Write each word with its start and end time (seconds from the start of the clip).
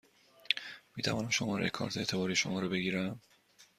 می 0.95 1.03
توانم 1.03 1.29
شماره 1.29 1.69
کارت 1.69 1.97
اعتباری 1.97 2.35
شما 2.35 2.59
را 2.59 2.67
بگیرم؟ 2.67 3.21